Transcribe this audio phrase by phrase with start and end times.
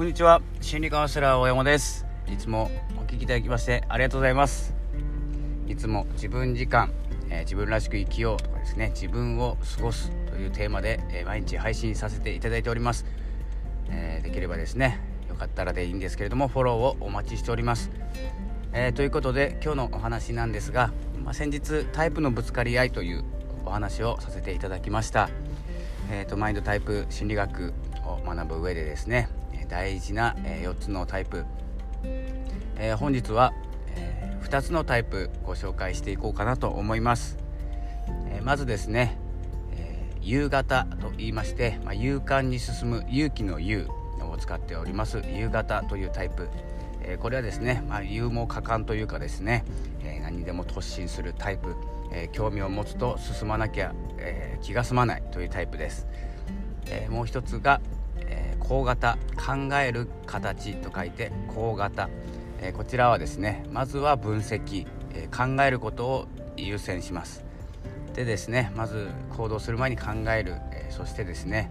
[0.00, 0.40] こんにちは。
[0.62, 2.06] 心理カウンセラー大山です。
[2.26, 4.72] いつもお聞きいただきましてありがとうございます。
[5.68, 6.90] いつも自分時間、
[7.28, 13.04] えー、自分らしく生きようとかですね自分を過ごすというテーマで、えー、毎日配信させていただいております、
[13.90, 17.90] えー、できればですねよかったらでいいんですけれどもフォローをお待ちしております、
[18.72, 23.24] えということで今日のお話なんですが、まあ、先日タイプのぶつかり合いという
[23.66, 25.28] お話をさせていただきました、
[26.10, 27.74] えーと、マインドタイプ心理学
[28.06, 29.28] を学ぶ上でですね
[29.70, 31.44] 大事なえ4つのタイプ、
[32.76, 33.52] えー、本日は、
[33.94, 37.38] えー、2つのタイプご紹介していこうかなと思います、
[38.28, 39.16] えー、まずですね、
[39.72, 43.88] え夕方と言いまして、まあ、勇敢に進む勇気の勇
[44.28, 45.22] を使っております。
[45.26, 46.48] 夕方というタイプ、
[47.02, 49.64] えこれはですね、まあ、勇猛果敢というかですね、
[50.02, 51.74] え何でも突進するタイプ、
[52.12, 56.06] え興味を持つと進まなきゃ、え気が済まないというタイプです、
[56.86, 57.80] えもう一つが、
[58.70, 62.08] 高型考える形と書いて高型、
[62.62, 67.42] え、こちらはですねまずは分析、え、考えることを優先します。
[68.14, 71.68] でですねまず行動する前に考える、えそしてですね、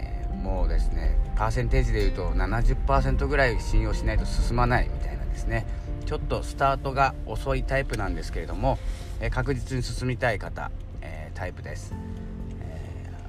[0.00, 5.66] えもうですねパーセンテージでいうと70%ぐらい信用しないと進まないみたいなですね
[6.06, 8.78] ちょっとスタートが遅いタイプなんですけれども、
[9.20, 10.70] え確実に進みたい方、
[11.02, 11.92] えタイプです。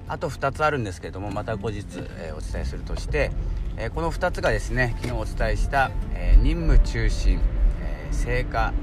[0.09, 1.85] あと2つあるんですけれどもまた後日、
[2.17, 3.31] えー、お伝えするとして、
[3.77, 7.39] えー、この2つがですね昨日お伝えした、えー、任務中心、
[7.79, 8.73] え成果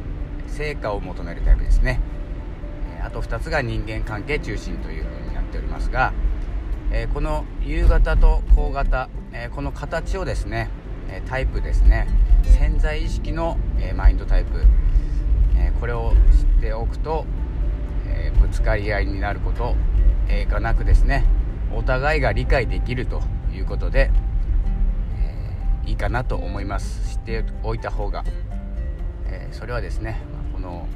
[0.47, 2.01] 成果を求めるタイプですね、
[2.97, 6.15] えあと2つが人間関係中心というふうになっておりますが、
[6.93, 10.71] えこの夕方と高型、えこの形をですね
[11.27, 12.09] タイプですね
[12.45, 14.63] 潜在意識の、えマインドタイプ、
[15.59, 17.27] えこれを知っておくと、
[18.07, 19.75] えぶつかり合いになること
[20.29, 21.25] えー、がなくですね
[21.75, 24.11] お互いが理解できるということで、
[25.19, 27.17] えー、いいかなと思います。
[27.17, 28.25] 知っておいた方が、
[29.27, 30.21] えー、それはですね
[30.53, 30.87] この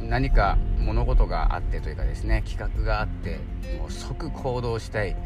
[0.00, 3.38] 何か物事があってというかですね企画があって
[3.78, 5.16] もう即行動したい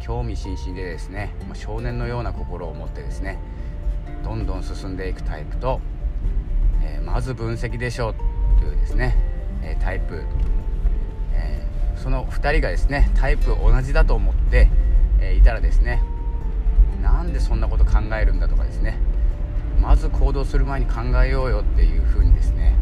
[0.00, 3.38] 興味津々でですね少年のような心を持ってですね
[4.24, 5.80] どんどん進んでいくタイプと、
[6.82, 8.14] えー、まず分析でしょう
[8.58, 9.16] というですね、
[9.62, 10.22] えタイプ
[12.02, 14.68] その2人がですねタイプ同じだと思って、
[15.20, 16.02] え、いたらですね
[17.02, 18.98] なんでそんなこと考えるんだとかですね
[19.80, 22.76] まず行動する前に考えようよっていう風にですね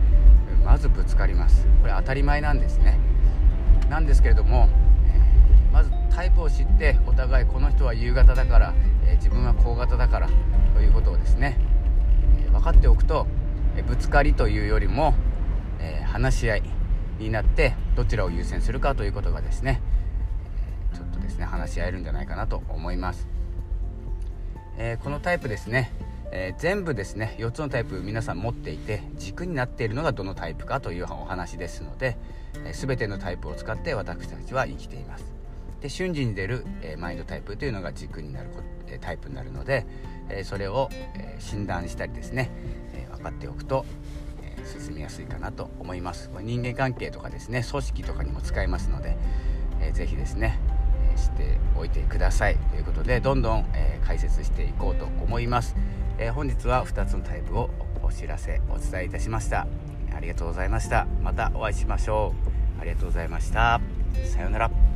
[0.65, 1.67] まずぶつかります。
[1.81, 2.99] これ当たり前なんですね。
[3.89, 4.69] なんですけれども、
[5.09, 8.75] え、まずタイプを知ってお互いこの人は夕方だから、
[9.07, 10.29] え、自分は高型だから
[10.75, 11.59] ということをですね、
[12.47, 13.27] え分かっておくと、
[13.77, 15.15] えぶつかりというよりも、
[15.81, 16.80] え話し合い。
[17.21, 19.81] になってどちらを優先するかということがですね、
[20.95, 23.29] ちょっとですね話し合えるんじゃないかなと思います、
[24.77, 25.93] えー、このタイプですね、
[26.33, 32.17] えー、全部ですね4つのタイプ皆さん持っていて軸になっているのがどのタイプかというお話ですので、
[32.65, 35.41] えー、全てのタイプを使って私たちは生きています。
[35.81, 38.51] で瞬時に出る、えマインドタイプというのが軸になる
[38.87, 39.87] えタイプになるので、
[40.29, 42.51] えそれを、え診断したりですね、
[42.93, 43.87] え分かっておくと
[44.71, 46.31] 進みやすいかなと思います。
[46.31, 49.17] これ人間関係とかですね組織とかにも使えますので、
[49.81, 50.59] えー、ぜひですね、
[51.13, 52.57] えー、しておいてください。
[52.57, 55.75] ということでどんどん、えー、解説していこうと思います、
[56.19, 57.71] えー、本日は2つのタイプを
[58.03, 59.67] お知らせお伝えいたしました。
[60.15, 61.07] ありがとうございました。
[61.23, 62.35] またお会いしましょ
[62.79, 62.81] う。
[62.81, 63.81] ありがとうございました。
[64.25, 64.90] さようなら。